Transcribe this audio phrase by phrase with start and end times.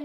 [0.00, 0.04] す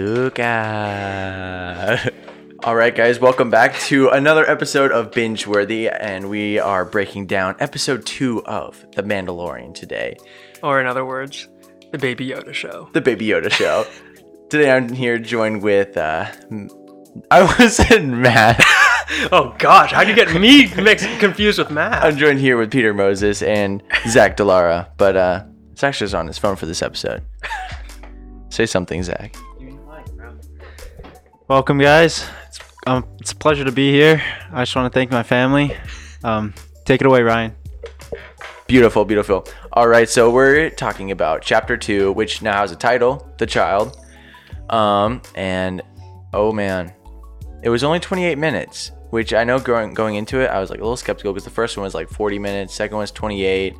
[0.00, 2.15] ーかー
[2.66, 7.26] All right, guys, welcome back to another episode of Binge Worthy, and we are breaking
[7.26, 10.16] down episode two of The Mandalorian today,
[10.64, 11.46] Or in other words,
[11.92, 12.88] the Baby Yoda show.
[12.92, 13.86] the Baby Yoda show.
[14.50, 15.96] today, I'm here joined with.
[15.96, 16.68] Uh, M-
[17.30, 18.60] I was in Matt.
[19.30, 22.02] Oh gosh, how do you get me mixed confused with Matt?
[22.02, 25.44] I'm joined here with Peter Moses and Zach Delara, but uh,
[25.78, 27.22] Zach's just on his phone for this episode.
[28.48, 29.36] Say something, Zach.
[31.48, 32.28] Welcome, guys.
[32.86, 34.22] Um, it's a pleasure to be here.
[34.52, 35.76] I just want to thank my family.
[36.22, 36.54] Um,
[36.84, 37.52] take it away, Ryan.
[38.68, 39.44] Beautiful, beautiful.
[39.72, 43.98] All right, so we're talking about chapter two, which now has a title, "The Child."
[44.70, 45.82] Um, and
[46.32, 46.92] oh man,
[47.62, 50.78] it was only 28 minutes, which I know going going into it, I was like
[50.78, 53.74] a little skeptical because the first one was like 40 minutes, second one was 28.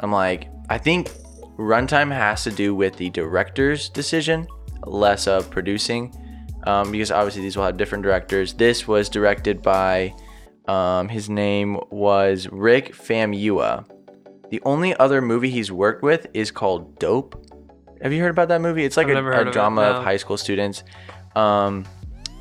[0.00, 1.10] I'm like, I think
[1.58, 4.46] runtime has to do with the director's decision,
[4.84, 6.14] less of producing,
[6.66, 8.52] um, because obviously these will have different directors.
[8.54, 10.14] This was directed by,
[10.66, 13.88] um, his name was Rick Famuyiwa.
[14.50, 17.42] The only other movie he's worked with is called Dope.
[18.02, 18.84] Have you heard about that movie?
[18.84, 20.84] It's like I've a, a of it, drama of high school students.
[21.34, 21.86] Um,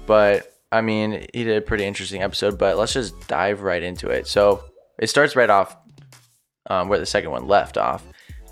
[0.05, 2.57] but I mean, he did a pretty interesting episode.
[2.59, 4.27] But let's just dive right into it.
[4.27, 4.63] So
[4.99, 5.77] it starts right off
[6.69, 8.03] um, where the second one left off.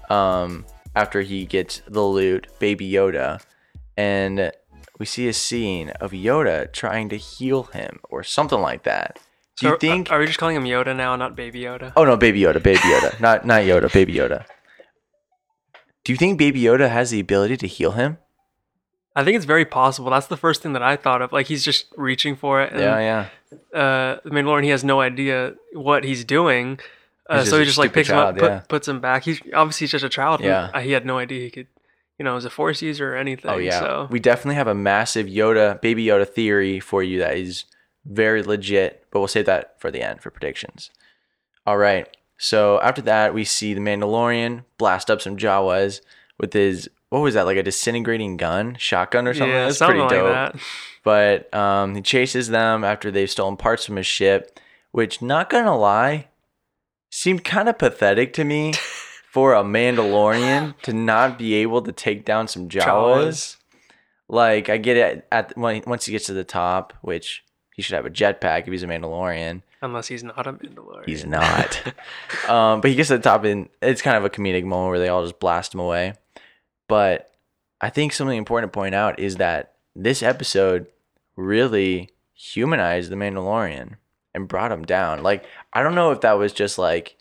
[0.10, 3.42] Um, after he gets the loot, Baby Yoda,
[3.98, 4.52] and
[5.04, 9.20] we see a scene of Yoda trying to heal him or something like that.
[9.60, 10.10] Do you So, think?
[10.12, 11.92] Are we just calling him Yoda now, not Baby Yoda?
[11.98, 14.46] Oh no, Baby Yoda, Baby Yoda, not not Yoda, Baby Yoda.
[16.06, 18.18] Do you think Baby Yoda has the ability to heal him?
[19.16, 20.10] I think it's very possible.
[20.10, 21.32] That's the first thing that I thought of.
[21.34, 22.72] Like he's just reaching for it.
[22.72, 23.78] And, yeah, yeah.
[23.80, 26.80] Uh, the Mandalorian, he has no idea what he's doing.
[27.30, 29.24] Uh, He's so he just like picks him child, up, put, puts him back.
[29.24, 30.42] He's obviously he's just a child.
[30.42, 30.72] Yeah.
[30.74, 31.68] uh, he had no idea he could,
[32.24, 33.52] you know, as a force user or anything.
[33.52, 33.80] Oh yeah.
[33.82, 37.66] So We definitely have a massive Yoda, Baby Yoda theory for you that is
[38.06, 40.90] very legit, but we'll save that for the end for predictions.
[41.68, 42.08] All right.
[42.38, 46.00] So after that, we see the Mandalorian blast up some Jawas
[46.40, 49.50] with his what was that like a disintegrating gun, shotgun or something?
[49.54, 50.54] yeah, That's something pretty like dope.
[50.54, 50.62] that.
[51.04, 54.60] but um, he chases them after they've stolen parts from his ship,
[54.92, 56.30] which, not gonna lie,
[57.12, 58.74] seemed kind of pathetic to me
[59.34, 62.86] for a Mandalorian to not be able to take down some Jawas.
[62.86, 63.58] Jawas.
[64.30, 67.44] Like, I get it at when once he gets to the top, which
[67.76, 69.64] he should have a jetpack if he's a Mandalorian.
[69.82, 71.08] Unless he's not a Mandalorian.
[71.08, 71.82] He's not.
[72.48, 75.00] um, but he gets to the top, and it's kind of a comedic moment where
[75.00, 76.14] they all just blast him away.
[76.88, 77.32] But
[77.82, 80.86] I think something important to point out is that this episode
[81.36, 83.96] really humanized the Mandalorian
[84.36, 85.24] and brought him down.
[85.24, 87.18] Like, I don't know if that was just like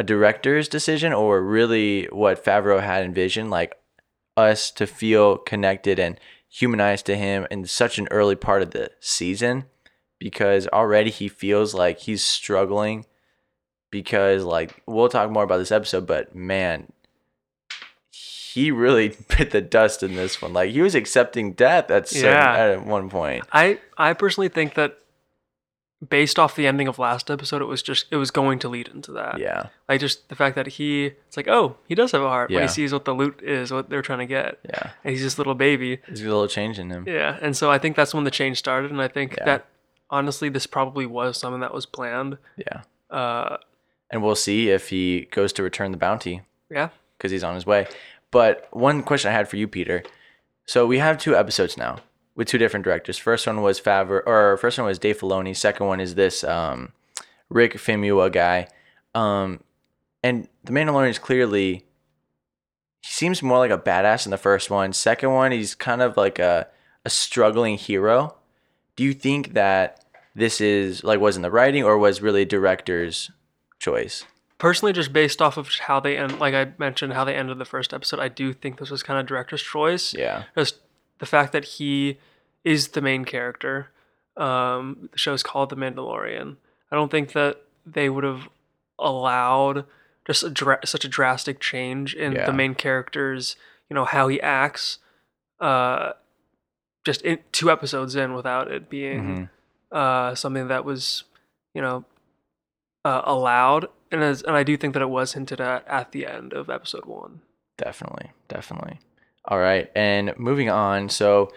[0.00, 3.74] a director's decision or really what Favreau had envisioned, like
[4.36, 6.18] us to feel connected and
[6.48, 9.64] humanized to him in such an early part of the season?
[10.18, 13.04] Because already he feels like he's struggling
[13.90, 16.86] because like we'll talk more about this episode but man
[18.10, 20.52] he really bit the dust in this one.
[20.52, 22.56] Like he was accepting death at certain, Yeah.
[22.56, 23.44] at one point.
[23.52, 24.98] I I personally think that
[26.08, 28.88] based off the ending of last episode, it was just it was going to lead
[28.88, 29.38] into that.
[29.38, 32.50] yeah Like just the fact that he it's like, oh, he does have a heart
[32.50, 32.66] when Yeah.
[32.66, 34.58] he sees what the loot is, what they're trying to get.
[34.64, 35.98] yeah And he's this little baby.
[36.06, 37.38] there's a little change in him Yeah.
[37.42, 38.90] And so I think that's when the change started.
[38.90, 39.44] And I think Yeah.
[39.44, 39.66] that
[40.08, 42.38] honestly this probably was something that was planned.
[42.56, 43.58] yeah Uh
[44.10, 46.88] and we'll see if he goes to return the bounty yeah.
[47.18, 47.86] because he's on his way.
[48.32, 50.02] But one question I had for you, Peter.
[50.66, 51.98] So we have two episodes now
[52.40, 53.18] with two different directors.
[53.18, 55.54] First one was Favre, or first one was Dave Filoni.
[55.54, 56.94] Second one is this um,
[57.50, 58.66] Rick Famuyiwa guy.
[59.14, 59.60] Um,
[60.22, 61.84] and the Mandalorian is clearly
[63.02, 64.94] he seems more like a badass in the first one.
[64.94, 66.66] Second one, he's kind of like a
[67.04, 68.34] a struggling hero.
[68.96, 70.02] Do you think that
[70.34, 73.30] this is like was in the writing or was really director's
[73.78, 74.24] choice?
[74.56, 77.66] Personally, just based off of how they end, like I mentioned, how they ended the
[77.66, 80.14] first episode, I do think this was kind of director's choice.
[80.14, 80.44] Yeah.
[80.56, 80.76] just
[81.20, 82.18] the fact that he
[82.64, 83.88] is the main character.
[84.36, 86.56] Um, the show's called The Mandalorian.
[86.90, 88.48] I don't think that they would have
[88.98, 89.84] allowed
[90.26, 92.46] just a dra- such a drastic change in Yeah.
[92.46, 93.56] the main character's,
[93.88, 94.98] you know, how he acts.
[95.60, 96.12] Uh,
[97.04, 99.48] just in, two episodes in without it being
[99.92, 99.96] Mhm.
[99.96, 101.24] uh, something that was,
[101.74, 102.04] you know,
[103.04, 106.26] uh, allowed, and as, and I do think that it was hinted at at the
[106.26, 107.40] end of episode one.
[107.78, 109.00] Definitely, definitely.
[109.46, 111.08] All right, and moving on.
[111.08, 111.50] So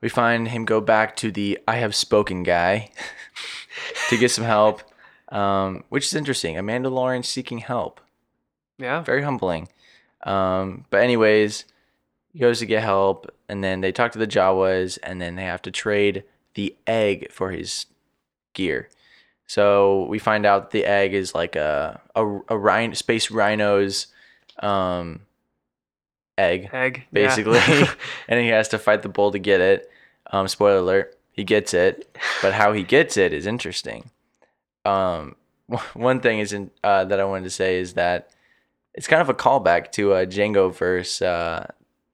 [0.00, 2.90] we find him go back to the I have spoken guy
[4.08, 4.82] to get some help,
[5.30, 6.56] um, which is interesting.
[6.58, 8.00] A Mandalorian seeking help,
[8.78, 9.02] Yeah.
[9.02, 9.68] very humbling.
[10.24, 11.64] Um, but anyways,
[12.32, 15.44] he goes to get help, and then they talk to the Jawas, and then they
[15.44, 16.24] have to trade
[16.54, 17.86] the egg for his
[18.52, 18.88] gear.
[19.46, 24.08] So we find out the egg is like a a, a rhino, space rhino's
[24.60, 25.20] um,
[26.38, 26.98] egg Egg.
[26.98, 27.26] yeah.
[27.26, 27.60] basically,
[28.28, 29.90] and he has to fight the bull to get it.
[30.30, 34.10] Um, spoiler alert: he gets it, but how he gets it is interesting.
[34.84, 35.36] Um,
[35.94, 38.30] one thing is in, uh, that I wanted to say is that
[38.94, 41.20] it's kind of a callback to uh, Jango verse.
[41.22, 41.66] Uh,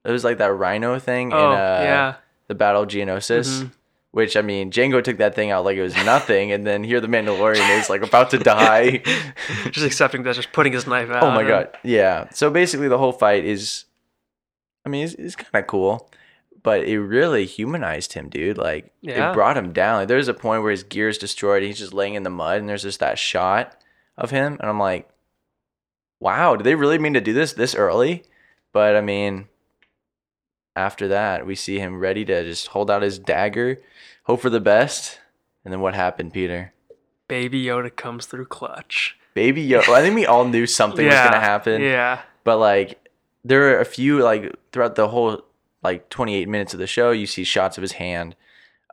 [0.05, 2.15] it was like that rhino thing oh in uh, yeah.
[2.49, 3.63] the Battle of Geonosis.
[3.63, 3.71] Mhm.
[4.11, 7.01] Which I mean, Jango took that thing out like it was nothing, and then here
[7.01, 8.99] the Mandalorian is like about to die.
[9.73, 11.25] just accepting that, just putting his knife out.
[11.25, 12.29] Oh my and- god, yeah.
[12.31, 13.87] So basically, the whole fight is,
[14.85, 16.11] I mean, it's, it's kind of cool,
[16.63, 18.59] but it really humanized him, dude.
[18.59, 19.31] Like Yeah.
[19.31, 20.01] it brought him down.
[20.01, 22.59] Like, there's a point where his gear is destroyed, he's just laying in the mud,
[22.59, 23.77] and there's just that shot
[24.17, 25.09] of him, and I'm like,
[26.21, 28.23] wow, did they really mean to do this this early?
[28.73, 29.49] But I mean,
[30.77, 33.81] after that, we see him ready to just hold out his dagger,
[34.25, 35.21] hope for the best,
[35.65, 36.73] and then what happened, Peter?
[37.29, 39.17] Baby Yoda comes through clutch.
[39.35, 39.89] Baby Yoda.
[39.95, 42.21] I think we all knew something was gonna happen Yeah.
[42.45, 42.99] but like
[43.45, 45.43] there are a few like throughout the whole
[45.83, 48.35] like 28 minutes of the show you see shots of his hand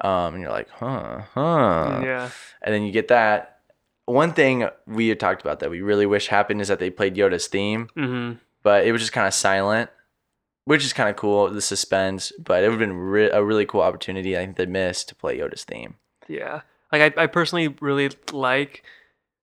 [0.01, 2.30] um and you're like huh huh yeah.
[2.62, 3.59] and then you get that
[4.06, 7.15] one thing we had talked about that we really wish happened is that they played
[7.15, 8.33] yoda's theme hmm
[8.63, 9.89] but it was just kind of silent
[10.65, 13.65] which is kind of cool the suspense but it would have been re- a really
[13.65, 15.95] cool opportunity i think they missed to play yoda's theme
[16.27, 16.62] Yeah.
[16.92, 18.83] Like I, I personally really like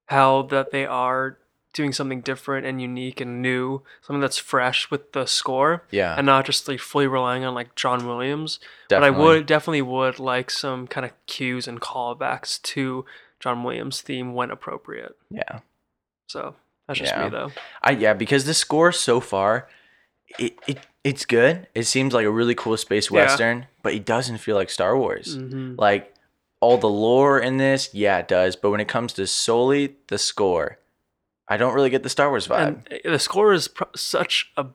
[0.06, 1.38] how that they are
[1.78, 6.26] doing something different and unique and new, something that's fresh with the score, yeah and
[6.26, 8.60] not just like fully relying on like John Williams.
[8.88, 9.10] definitely.
[9.16, 13.06] But I would definitely would like some kind of cues and callbacks to
[13.40, 15.16] John Williams' theme when appropriate.
[15.30, 15.60] yeah
[16.26, 17.24] So that's just Yeah.
[17.24, 17.52] me though.
[17.82, 19.68] I yeah, because the score so far,
[20.38, 21.66] it, it it's good.
[21.74, 23.22] It seems like a really cool space Yeah.
[23.22, 25.36] western, but it doesn't feel like Star Wars.
[25.36, 26.12] hmm Like
[26.60, 28.56] all the lore in this, yeah, it does.
[28.56, 30.78] But when it comes to solely the score,
[31.48, 32.84] I don't really get the Star Wars vibe.
[33.04, 34.66] And the score is pro- such a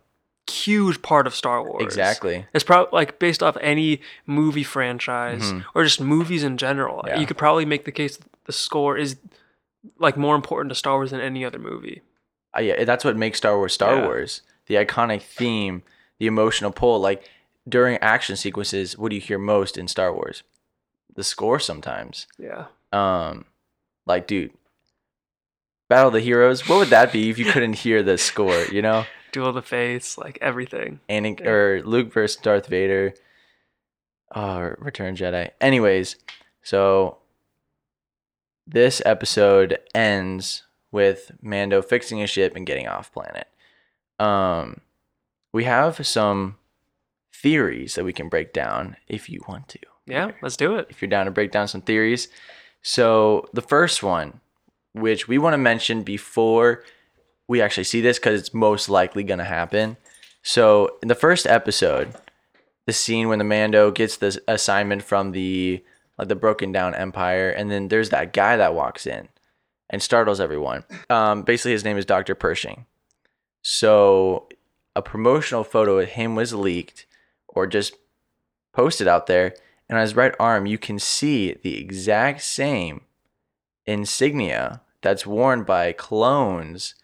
[0.49, 1.83] huge part of Star Wars.
[1.83, 2.45] exactly.
[2.53, 5.65] It's probably like based off any movie franchise Mhm.
[5.75, 7.03] or just movies in general.
[7.07, 7.19] Yeah.
[7.19, 9.17] You could probably make the case that the score is
[9.99, 12.01] like more important to Star Wars than any other movie.
[12.57, 14.05] Uh, yeah, that's what makes Star Wars Star Yeah.
[14.05, 14.41] Wars.
[14.67, 15.83] The iconic theme,
[16.19, 16.99] the emotional pull.
[16.99, 17.29] Like
[17.69, 20.43] during action sequences, what do you hear most in Star Wars?
[21.15, 22.27] The score sometimes.
[22.37, 22.65] Yeah.
[22.91, 23.45] Um,
[24.05, 24.51] like, dude,
[25.93, 26.67] Battle of the Heroes.
[26.67, 28.65] What would that be if you couldn't hear the score?
[28.71, 30.99] You know, Duel of the Fates, like everything.
[31.07, 31.47] And Yeah.
[31.47, 33.13] or Luke versus Darth Vader.
[34.33, 35.51] Oh, Return Jedi.
[35.61, 36.15] Anyways,
[36.63, 37.19] so
[38.65, 43.47] this episode ends with Mando fixing his ship and getting off planet.
[44.17, 44.81] Um,
[45.51, 46.57] we have some
[47.31, 50.87] theories that we can break down if you want to Yeah, let's do it.
[50.89, 52.29] if you're down to break down some theories.
[52.81, 54.39] So the first one,
[54.93, 56.83] which we want to mention before
[57.47, 59.97] we actually see this, because it's most likely going to happen.
[60.41, 62.13] So in the first episode,
[62.85, 65.83] the scene when the Mando gets this assignment from the
[66.17, 69.29] like the broken down Empire, and then there's that guy that walks in
[69.89, 70.83] and startles everyone.
[71.09, 72.85] Um, basically, his name is Doctor Pershing.
[73.63, 74.47] So
[74.95, 77.07] a promotional photo of him was leaked,
[77.47, 77.95] or just
[78.73, 79.55] posted out there,
[79.89, 83.01] and on his right arm you can see the exact same
[83.85, 86.95] insignia that's worn by clones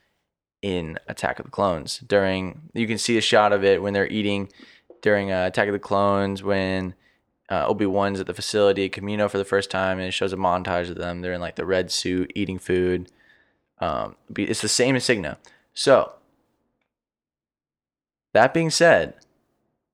[0.62, 2.00] in Attack of the Clones.
[2.00, 4.50] During you can see a shot of it when they're eating
[5.02, 6.96] during uh, Attack of the Clones when
[7.50, 10.34] uh, Obi Wan's at the facility at Kamino for the first time, and it shows
[10.34, 11.22] a montage of them.
[11.22, 13.12] They're in like the red suit eating food.
[13.80, 15.38] Um, it's the same insignia.
[15.74, 16.14] So
[18.34, 19.14] that being said,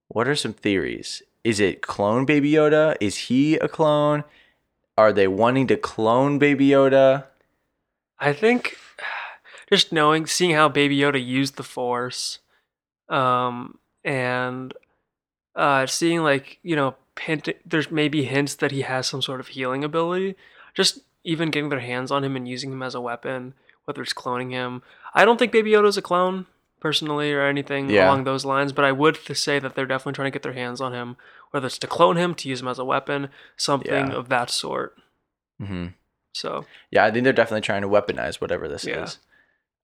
[0.08, 1.22] what are some theories?
[1.44, 2.96] Is it clone Baby Yoda?
[3.00, 4.24] Is he a clone?
[4.98, 7.26] Are they wanting to clone Baby Yoda?
[8.20, 8.78] I think
[9.72, 12.40] just knowing, seeing how Baby Yoda used the Force,
[13.10, 14.74] um, and
[15.56, 19.48] uh, seeing like you know, hint, there's maybe hints that he has some sort of
[19.50, 20.36] healing ability.
[20.74, 23.54] Just even getting their hands on him and using him as a weapon,
[23.86, 24.84] whether it's cloning him.
[25.14, 26.46] I don't think Baby Yoda's a clone
[26.80, 28.06] personally or anything Yeah.
[28.08, 30.82] along those lines, but I would say that they're definitely trying to get their hands
[30.82, 31.18] on him,
[31.50, 34.14] whether it's to clone him, to use him as a weapon, something Yeah.
[34.14, 34.96] of that sort.
[35.60, 35.88] Mm-hmm.
[36.36, 39.04] So Yeah, I think they're definitely trying to weaponize whatever this Yeah.
[39.04, 39.20] is.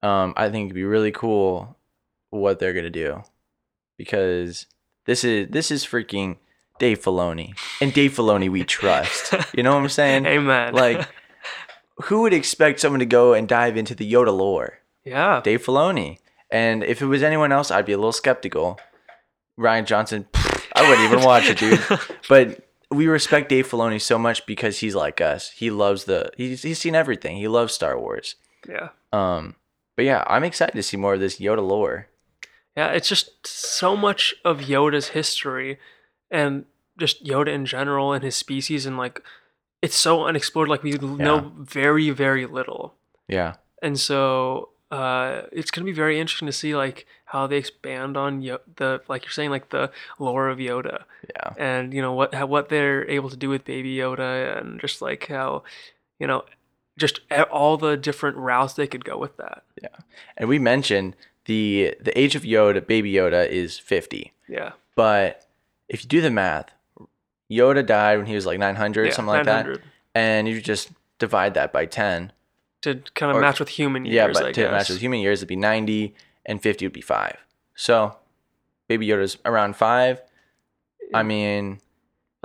[0.03, 1.77] Um, I think it'd be really cool
[2.29, 3.23] what they're gonna do
[3.97, 4.65] because
[5.05, 6.37] this is this is freaking
[6.79, 9.33] Dave Filoni, and Dave Filoni we trust.
[9.53, 10.25] You know what I'm saying?
[10.25, 10.73] amen.
[10.73, 11.07] Like,
[12.05, 14.79] who would expect someone to go and dive into the Yoda lore?
[15.03, 16.17] yeah, Dave Filoni.
[16.49, 18.79] And if it was anyone else, I'd be a little skeptical.
[19.59, 21.79] Rian Johnson, pfft, I wouldn't even watch it, dude.
[22.29, 25.49] But we respect Dave Filoni so much because he's like us.
[25.51, 27.37] He loves the he's he's seen everything.
[27.37, 28.35] He loves Star Wars.
[28.67, 29.55] yeah, Um,
[29.95, 32.07] but yeah, I'm excited to see more of this Yoda lore.
[32.75, 32.87] yeah.
[32.91, 35.79] It's just so much of Yoda's history,
[36.29, 36.65] and
[36.99, 39.21] just Yoda in general and his species, and like
[39.81, 40.67] it's so unexplored.
[40.69, 42.95] Like we know very, very little.
[43.27, 48.17] Yeah, and so uh, it's gonna be very interesting to see like how they expand
[48.17, 52.13] on Yo- the like you're saying like the lore of Yoda yeah, and you know
[52.13, 55.63] what how, what they're able to do with Baby Yoda and just like how
[56.19, 56.43] you know
[56.97, 57.21] just
[57.51, 59.63] all the different routes they could go with that.
[59.81, 59.89] Yeah.
[60.37, 64.33] And we mentioned the the age of Yoda, Baby Yoda, is 50.
[64.47, 65.47] Yeah, But
[65.87, 66.71] if you do the math,
[67.49, 69.79] Yoda died when he was like 900 yeah, something like that,
[70.13, 72.31] and you just divide that by 10.
[72.81, 74.15] To kind of Or- match with human years.
[74.15, 74.71] Yeah, I but to guess.
[74.71, 77.37] match with human years, it'd be 90 and 50 would be 5.
[77.75, 78.17] So,
[78.87, 80.21] Baby Yoda's around 5.
[81.13, 81.79] I mean,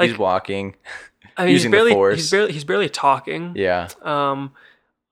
[0.01, 0.77] he's walking.
[1.37, 2.17] I mean, using he's the barely Force.
[2.17, 3.53] he's barely he's barely talking.
[3.57, 3.89] Yeah.
[4.03, 4.53] Um,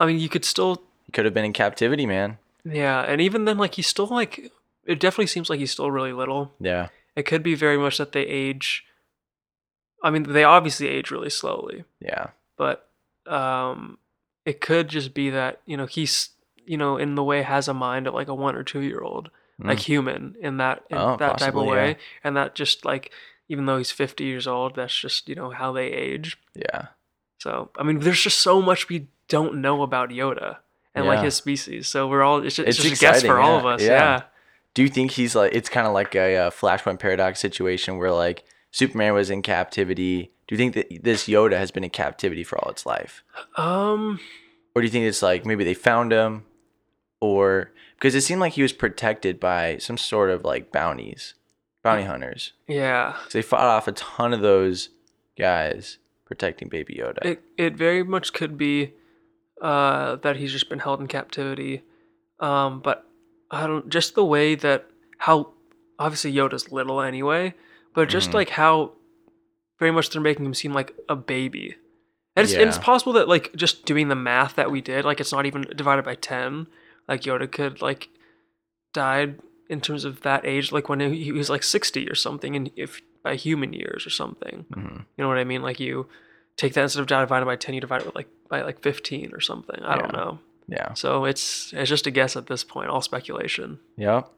[0.01, 2.39] I mean, you could still He could have been in captivity, man.
[2.65, 4.51] yeah, and even then, like he's still like
[4.87, 6.53] it definitely seems like he's still really little.
[6.61, 6.89] Yeah.
[7.17, 8.85] It could be very much that they age.
[10.03, 12.29] I mean, they obviously age really slowly, Yeah.
[12.59, 12.89] but
[13.27, 13.99] um,
[14.45, 16.31] it could just be that you know he's
[16.67, 19.01] you know in the way has a mind of like a one or two year
[19.01, 21.95] old, like human in that in Oh, that type of way, yeah.
[22.23, 23.11] and that just like
[23.49, 26.39] even though he's fifty years old, that's just you know how they age.
[26.55, 26.87] Yeah.
[27.39, 30.59] So I mean, there's just so much we don't know about Yoda
[30.95, 31.89] and like his species.
[31.89, 33.83] So we're all it's just, it's It's just a guess for exciting, all of us.
[33.83, 33.89] yeah.
[33.89, 34.23] Yeah.
[34.75, 38.11] Do you think he's like, it's kind of like a, uh Flashpoint Paradox situation where
[38.13, 38.45] like
[38.75, 40.33] Superman was in captivity?
[40.49, 43.23] Do you think that this Yoda has been in captivity for all its life?
[43.57, 44.19] Um.
[44.75, 46.45] Or do you think it's like maybe they found him
[47.21, 51.35] or because it seemed like he was protected by some sort of like bounties,
[51.85, 52.53] bounty hunters.
[52.67, 53.15] Yeah.
[53.29, 54.89] So they fought off a ton of those
[55.39, 57.25] guys protecting Baby Yoda.
[57.25, 58.95] It it very much could be
[59.63, 61.85] uh, that he's just been held in captivity.
[62.41, 63.07] Um, but
[63.53, 64.87] I don't just the way that
[65.19, 65.53] how
[65.97, 67.55] obviously Yoda's little anyway,
[67.95, 68.35] but just Mhm.
[68.35, 68.93] like how
[69.79, 71.77] very much they're making him seem like a baby.
[72.37, 75.21] And it's, and it's possible that like just doing the math that we did, like
[75.21, 76.67] it's not even divided by ten.
[77.09, 78.09] Like Yoda could like
[78.93, 79.39] died
[79.71, 83.01] in terms of that age, like when he was like sixty or something, and if
[83.23, 84.67] by human years or something.
[84.73, 84.99] Mhm.
[85.17, 85.63] You know what I mean?
[85.63, 86.09] Like you
[86.57, 89.33] take that instead of divided by ten, you divide it with like by like fifteen
[89.33, 89.81] or something.
[89.83, 90.39] I don't know.
[90.69, 90.93] Yeah.
[90.95, 93.79] So it's it's just a guess at this point, all speculation.
[93.97, 94.29] Yep.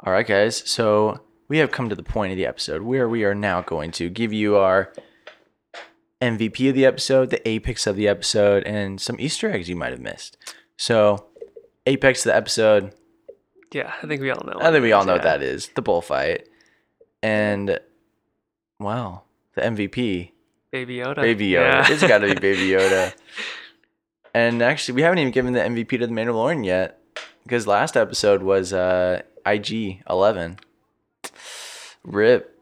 [0.00, 0.56] All right, guys.
[0.68, 3.90] So we have come to the point of the episode where we are now going
[3.92, 4.92] to give you our
[6.20, 9.92] MVP of the episode, the apex of the episode, and some Easter eggs you might
[9.92, 10.36] have missed.
[10.76, 11.26] So,
[11.86, 12.94] apex of the episode,
[13.72, 14.58] Yeah, I think we all know.
[14.60, 15.18] I think we all know yeah.
[15.18, 16.48] what that is the bullfight.
[17.22, 17.80] And,
[18.78, 19.22] wow,
[19.54, 20.32] the MVP,
[20.70, 21.22] Baby Yoda.
[21.22, 21.88] Baby Yoda.
[21.88, 21.92] Yeah.
[21.92, 23.14] It's got to be Baby Yoda.
[24.34, 27.00] And actually, we haven't even given the MVP to the Mandalorian yet
[27.42, 30.58] because last episode was uh, IG 11.
[32.08, 32.54] Rip.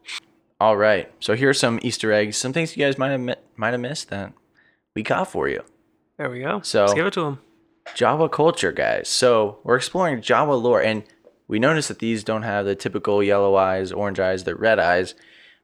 [0.60, 1.10] All right.
[1.20, 3.80] So here are some Easter eggs, some things you guys might have mi- might have
[3.80, 4.32] missed that
[4.94, 5.62] we got for you.
[6.16, 6.60] there we go.
[6.62, 7.38] So- Let's give it to them.
[7.94, 9.08] Jawa culture, guys.
[9.08, 11.04] So we're exploring Jawa lore, and
[11.46, 15.14] we noticed that these don't have the typical yellow eyes, orange eyes, they're red eyes,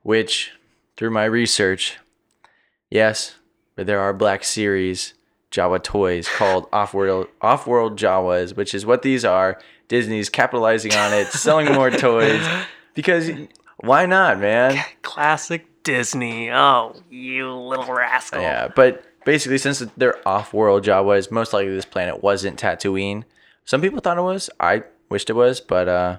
[0.03, 0.53] which,
[0.97, 1.99] through my research,
[2.91, 3.37] yes,
[3.75, 5.15] but there are Black Series
[5.51, 9.61] Jawa toys called off-world off-world Jawas, which is what these are.
[9.89, 12.47] Disney's capitalizing on it, selling more toys
[12.95, 13.31] because
[13.83, 14.83] why not, man?
[15.03, 16.51] Classic Disney.
[16.51, 18.41] Oh, you little rascal.
[18.41, 23.25] Yeah, but basically, since they're off-world Jawas, most likely this planet wasn't Tatooine.
[23.65, 24.51] Some people thought it was.
[24.59, 26.19] I wished it was, but uh.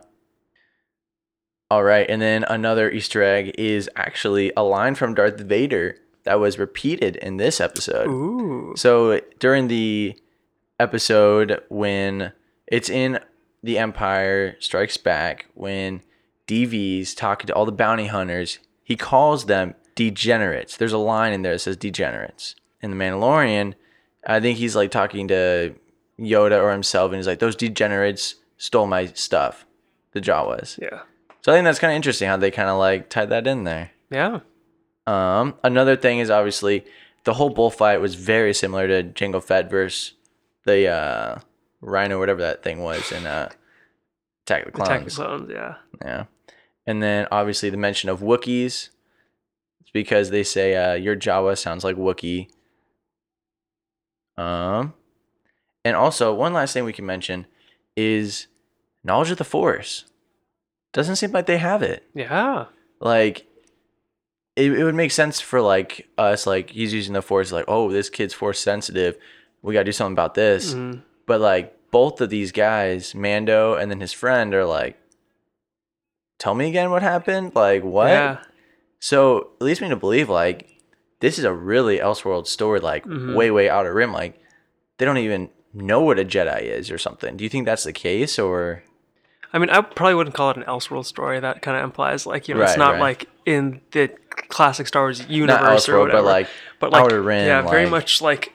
[1.72, 6.40] All right, and then another Easter egg is actually a line from Darth Vader that
[6.40, 8.08] was repeated in this episode.
[8.08, 8.74] Ooh.
[8.76, 10.16] So during the
[10.80, 12.32] episode when
[12.68, 13.20] it's in
[13.64, 16.02] the Empire Strikes Back, when
[16.48, 20.78] DV's talking to all the bounty hunters, he calls them degenerates.
[20.78, 22.56] There's a line in there that says degenerates.
[22.82, 23.76] In The Mandalorian,
[24.28, 25.76] I think he's like talking to
[26.20, 29.66] Yoda or himself, and he's like, "Those degenerates stole my stuff."
[30.12, 30.78] The Jawas.
[30.80, 31.02] Yeah.
[31.42, 33.64] So I think that's kind of interesting how they kind of like tied that in
[33.64, 33.92] there.
[34.12, 34.42] Yeah.
[35.08, 36.86] Um, another thing is obviously
[37.24, 40.14] the whole bullfight was very similar to Jango Fett versus
[40.66, 41.40] the uh,
[41.82, 43.50] Rhino, whatever that thing was, in uh,
[44.46, 44.90] Attack the Clones.
[44.90, 45.76] Attack the Clones, yeah.
[46.02, 46.26] Yeah.
[46.86, 48.90] And then obviously the mention of Wookiees.
[49.82, 52.48] It's because they say uh, your Jawa sounds like Wookiee.
[54.38, 54.94] Um,
[55.86, 57.46] and also one last thing we can mention
[57.96, 58.48] is
[59.04, 60.06] knowledge of the Force.
[60.92, 62.04] Doesn't seem like they have it.
[62.14, 62.66] Yeah.
[63.00, 63.48] Like,
[64.56, 66.46] it, it would make sense for like us.
[66.46, 67.52] Like he's using the Force.
[67.52, 69.18] Like, oh, this kid's Force sensitive.
[69.62, 70.74] We gotta do something about this.
[70.74, 71.02] Mhm.
[71.26, 74.98] But like both of these guys, Mando and then his friend, are like,
[76.44, 77.54] "Tell me again what happened.
[77.56, 78.38] Like what?" Yeah.
[79.00, 80.68] So it leads me to believe like
[81.22, 83.36] this is a really Elseworld story, like Mhm.
[83.36, 84.12] way way out of rim.
[84.12, 84.40] Like
[84.98, 87.38] they don't even know what a Jedi is or something.
[87.38, 88.84] Do you think that's the case or?
[89.54, 91.40] I mean, I probably wouldn't call it an Elseworld story.
[91.40, 93.02] That kind of implies like you know, it's not right.
[93.02, 94.10] like in the
[94.50, 96.18] classic Star Wars universe or whatever.
[96.24, 96.48] but like
[96.80, 98.52] but like Outer Rim, yeah, very much like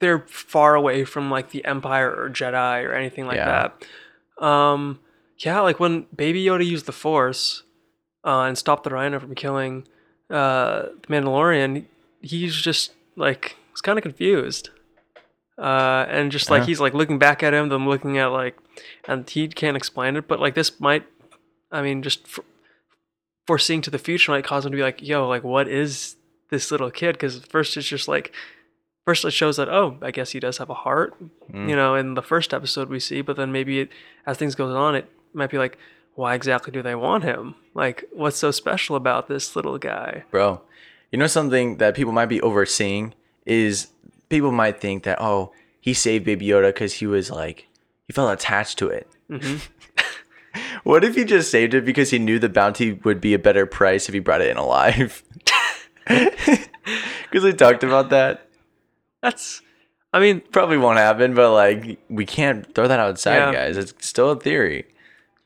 [0.00, 3.68] they're far away from like the Empire or Jedi or anything like Yeah.
[4.38, 4.44] that.
[4.44, 5.00] Um,
[5.38, 7.62] yeah, like when Baby Yoda used the Force
[8.24, 9.86] uh, and stopped the Rhino from killing
[10.30, 11.84] uh, the Mandalorian,
[12.20, 14.70] he's just like he's kind of confused.
[15.58, 16.66] Uh, and just like Yeah.
[16.66, 18.56] he's like looking back at him, then looking at like,
[19.08, 20.28] and he can't explain it.
[20.28, 21.04] But like this might,
[21.72, 22.44] I mean, just for,
[23.46, 26.16] foreseeing to the future might cause him to be like, yo, like what is
[26.50, 27.12] this little kid?
[27.14, 28.32] Because first it's just like,
[29.04, 31.14] first it shows that oh, I guess he does have a heart,
[31.52, 31.68] Mm.
[31.68, 33.20] you know, in the first episode we see.
[33.22, 33.88] But then maybe it,
[34.26, 35.78] as things goes on, it might be like,
[36.14, 37.54] why exactly do they want him?
[37.74, 40.24] Like, what's so special about this little guy?
[40.30, 40.60] bro.
[41.12, 43.14] You know something that people might be overseeing
[43.46, 43.88] is
[44.28, 47.66] people might think that oh he saved Baby Yoda because he was like
[48.06, 49.08] he felt attached to it.
[49.30, 49.56] hmm
[50.82, 53.64] What if he just saved it because he knew the bounty would be a better
[53.66, 55.22] price if he brought it in alive?
[57.30, 58.48] Because we talked about that.
[59.22, 59.60] That's,
[60.12, 63.52] I mean, Probably won't happen, but like we can't throw that outside, Yeah.
[63.52, 63.76] guys.
[63.76, 64.86] It's still a theory.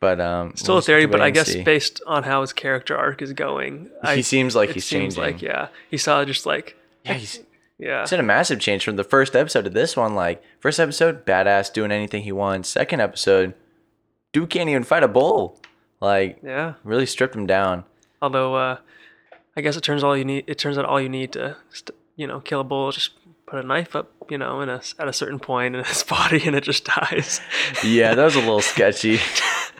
[0.02, 1.06] But um, still a theory.
[1.06, 1.62] But I guess see.
[1.62, 5.22] based on how his character arc is going, I, he seems like he's seems changing.
[5.22, 7.38] like yeah, he saw just like yeah, he's
[7.78, 10.16] yeah, It's been a massive change from the first episode to this one.
[10.16, 12.68] Like first episode, badass, doing anything he wants.
[12.68, 13.54] Second episode,
[14.32, 15.60] dude can't even fight a bull.
[16.00, 16.74] Like yeah.
[16.82, 17.84] really stripped him down.
[18.20, 18.78] Although, uh,
[19.56, 20.42] I guess it turns all you need.
[20.48, 22.90] It turns out all you need to, st- you know, kill a bull.
[22.90, 23.12] Just
[23.46, 26.42] put a knife up, you know, in a at a certain point in his body,
[26.44, 27.40] and it just dies.
[27.84, 29.20] Yeah, that was a little sketchy.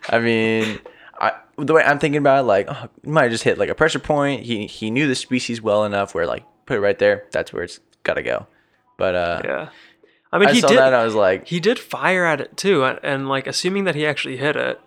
[0.09, 0.81] I mean,
[1.21, 3.69] I the way I'm thinking about it, like oh, he might have just hit like
[3.69, 4.43] a pressure point.
[4.43, 7.25] He he knew the species well enough where like put it right there.
[7.33, 8.47] That's where it's gotta go.
[8.99, 9.69] But uh, yeah.
[10.33, 10.79] I mean, I he saw did.
[10.79, 14.07] I was like, he did fire at it too, and, and like assuming that he
[14.07, 14.81] actually hit it.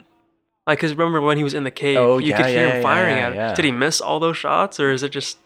[0.65, 2.73] Like, cause remember when he was in the cave, Oh, you yeah, could hear yeah,
[2.77, 3.55] him firing yeah, at it.
[3.55, 5.37] Did he miss all those shots, or is it just?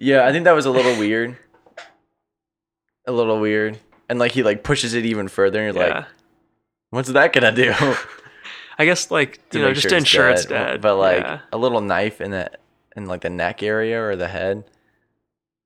[0.00, 1.36] yeah, I think that was a little weird.
[3.06, 3.78] A little weird.
[4.08, 5.94] And like he like pushes it even further, and you're Yeah.
[5.96, 6.06] like,
[6.90, 7.74] what's that gonna do?
[8.78, 10.66] I guess like you know just sure to ensure it's dead.
[10.66, 10.80] dead.
[10.80, 11.40] But like yeah.
[11.52, 12.50] a little knife in the
[12.96, 14.64] in like the neck area or the head.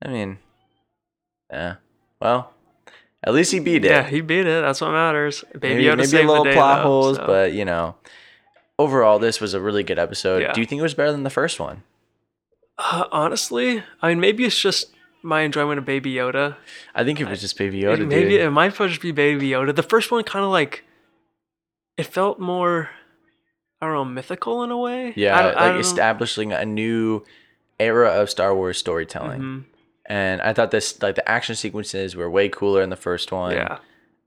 [0.02, 0.38] I mean,
[1.50, 1.76] yeah.
[2.20, 2.52] Well,
[3.24, 3.90] at least he beat it.
[3.90, 4.62] yeah, he beat it.
[4.62, 5.44] That's what matters.
[5.52, 7.26] Baby maybe Yoda maybe a little day, plot though, holes, so.
[7.26, 7.96] but you know,
[8.78, 10.42] overall, this was a really good episode.
[10.42, 10.52] Yeah.
[10.52, 11.82] Do you think it was better than the first one?
[12.78, 14.90] Uh, honestly, I mean, maybe it's just
[15.22, 16.56] my enjoyment of Baby Yoda.
[16.94, 18.40] I think it was just Baby Yoda, maybe dude.
[18.40, 19.74] it might just be Baby Yoda.
[19.74, 20.84] The first one kind of like
[21.96, 22.90] it felt more,
[23.82, 25.12] I don't know, mythical in a way.
[25.16, 27.24] yeah, I, I like establishing a new
[27.80, 29.40] era of Star Wars storytelling.
[29.40, 29.64] Mhm.
[30.06, 33.52] And I thought this, like the action sequences, were way cooler in the first one.
[33.56, 33.78] Yeah,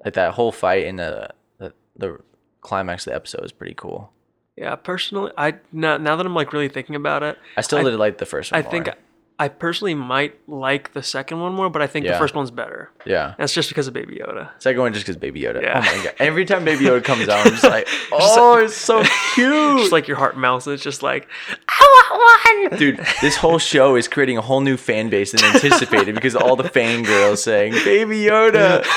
[0.04, 2.20] like that whole fight in the the, the
[2.62, 4.12] climax of the episode was pretty cool.
[4.58, 4.76] yeah.
[4.76, 7.96] Personally, I now, now that I'm like really thinking about it, I still I- did
[7.98, 8.60] like the first one.
[8.60, 8.96] I think more.
[9.38, 12.14] I personally might like the second one more, but I think Yeah.
[12.14, 12.92] the first one's better.
[13.06, 13.34] yeah.
[13.38, 14.50] That's just because of Baby Yoda.
[14.60, 15.62] Second one just because Baby Yoda.
[15.62, 15.84] Yeah.
[15.86, 16.14] Oh my god!
[16.20, 19.80] Every time Baby Yoda comes out, I'm just like, oh, it's so cute.
[19.80, 20.68] Just like your heart melts.
[20.68, 21.28] It's just like
[21.68, 22.80] I want one.
[22.80, 26.56] Dude, this whole show is creating a whole new fan base and anticipated because all
[26.56, 28.86] the fangirls saying Baby Yoda.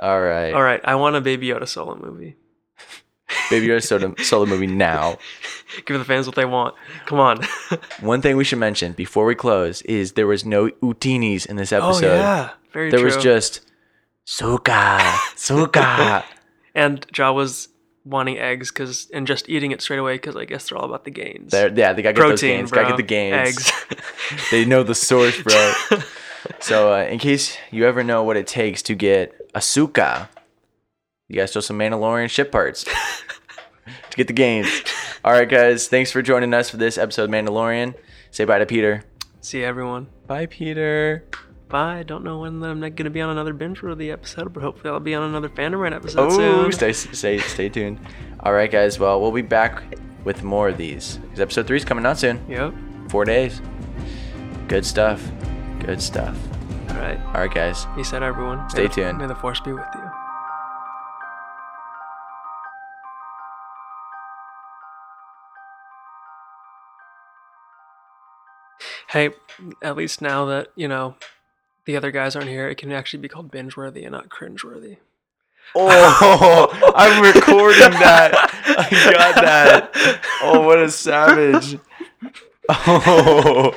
[0.00, 2.36] All right, All right, I want a Baby Yoda solo movie.
[3.50, 5.18] Baby Yoda solo, solo movie now.
[5.84, 6.74] Give the fans what they want.
[7.06, 7.38] Come on.
[8.00, 11.72] One thing we should mention before we close is there was no Utinnis in this
[11.72, 12.04] episode.
[12.04, 12.98] oh yeah, very true.
[12.98, 13.16] there true.
[13.16, 13.60] was just
[14.24, 16.24] Suka, Suka.
[16.74, 17.68] and Jawa's
[18.04, 21.04] wanting eggs because and just eating it straight away because I guess they're all about
[21.04, 21.50] the gains.
[21.50, 22.70] There, yeah, they gotta get those gains.
[22.70, 22.82] bro.
[22.82, 23.48] Gotta get the gains.
[23.48, 23.72] Eggs.
[24.50, 25.72] they know the source, bro.
[26.60, 30.28] so, uh, in case you ever know what it takes to get a suka,
[31.28, 34.68] you guys throw some Mandalorian ship parts to get the gains.
[35.24, 35.88] All right, guys.
[35.88, 37.94] Thanks for joining us for this episode of Mandalorian.
[38.30, 39.02] Say bye to Peter.
[39.40, 40.08] See everyone.
[40.26, 41.24] Bye, Peter.
[41.68, 41.98] Bye.
[41.98, 44.90] I Don't know when I'm not gonna be on another binge worthy episode, but hopefully
[44.92, 46.72] I'll be on another fandom rant episode Oh, soon.
[46.72, 47.98] stay, stay, stay tuned.
[48.40, 48.98] All right, guys.
[49.00, 49.82] Well, we'll be back
[50.24, 52.44] with more of these because episode three is coming out soon.
[52.48, 52.72] Yep.
[53.08, 53.60] Four days.
[54.68, 55.28] Good stuff.
[55.80, 56.36] Good stuff.
[56.90, 57.18] All right.
[57.26, 57.84] All right, guys.
[57.96, 58.58] Peace out, everyone.
[58.58, 59.18] May Stay the- tuned.
[59.18, 60.05] May the force be with you.
[69.16, 69.30] Hey,
[69.80, 71.14] at least now that, you know,
[71.86, 74.62] the other guys aren't here, it can actually be called binge worthy and not cringe
[74.62, 74.98] worthy.
[75.74, 78.34] Oh, I'm recording that.
[78.34, 80.22] I got that.
[80.42, 81.78] Oh, what a savage.
[82.68, 83.72] Oh.